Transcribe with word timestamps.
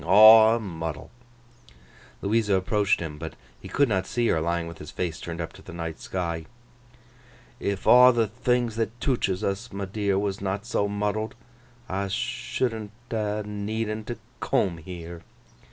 Aw 0.03 0.55
a 0.55 0.59
muddle!' 0.59 1.11
Louisa 2.23 2.55
approached 2.55 2.99
him; 3.01 3.19
but 3.19 3.35
he 3.61 3.67
could 3.67 3.87
not 3.87 4.07
see 4.07 4.25
her, 4.29 4.41
lying 4.41 4.65
with 4.67 4.79
his 4.79 4.89
face 4.89 5.19
turned 5.21 5.39
up 5.39 5.53
to 5.53 5.61
the 5.61 5.73
night 5.75 5.99
sky. 5.99 6.47
'If 7.59 7.85
aw 7.85 8.11
th' 8.11 8.31
things 8.31 8.77
that 8.77 8.99
tooches 8.99 9.43
us, 9.43 9.71
my 9.71 9.85
dear, 9.85 10.17
was 10.17 10.41
not 10.41 10.65
so 10.65 10.87
muddled, 10.87 11.35
I 11.87 12.07
should'n 12.07 12.89
ha' 13.11 13.11
had'n 13.13 13.63
need 13.67 14.07
to 14.07 14.17
coom 14.39 14.79
heer. 14.79 15.21